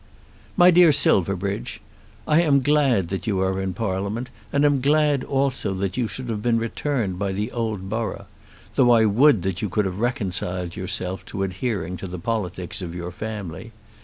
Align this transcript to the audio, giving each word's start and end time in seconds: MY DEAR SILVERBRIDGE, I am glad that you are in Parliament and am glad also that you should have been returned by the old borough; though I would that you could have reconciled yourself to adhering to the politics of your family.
MY 0.57 0.71
DEAR 0.71 0.91
SILVERBRIDGE, 0.91 1.79
I 2.27 2.41
am 2.41 2.63
glad 2.63 3.09
that 3.09 3.27
you 3.27 3.39
are 3.41 3.61
in 3.61 3.75
Parliament 3.75 4.31
and 4.51 4.65
am 4.65 4.81
glad 4.81 5.23
also 5.23 5.75
that 5.75 5.95
you 5.95 6.07
should 6.07 6.27
have 6.29 6.41
been 6.41 6.57
returned 6.57 7.19
by 7.19 7.31
the 7.33 7.51
old 7.51 7.87
borough; 7.87 8.25
though 8.73 8.89
I 8.89 9.05
would 9.05 9.43
that 9.43 9.61
you 9.61 9.69
could 9.69 9.85
have 9.85 9.99
reconciled 9.99 10.75
yourself 10.75 11.23
to 11.27 11.43
adhering 11.43 11.97
to 11.97 12.07
the 12.07 12.17
politics 12.17 12.81
of 12.81 12.95
your 12.95 13.11
family. 13.11 13.73